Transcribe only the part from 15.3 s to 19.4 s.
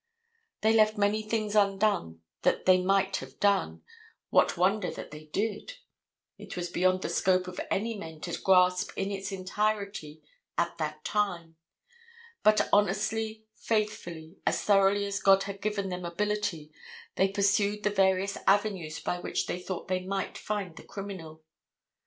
had given them ability, they pursued the various avenues by